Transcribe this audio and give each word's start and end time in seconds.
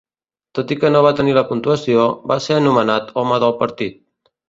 Tot 0.59 0.73
i 0.75 0.77
que 0.83 0.91
no 0.95 1.01
va 1.09 1.11
tenir 1.19 1.35
la 1.39 1.45
puntuació, 1.51 2.09
va 2.35 2.41
ser 2.49 2.61
nomenat 2.71 3.17
home 3.25 3.43
del 3.47 3.59
partit. 3.65 4.05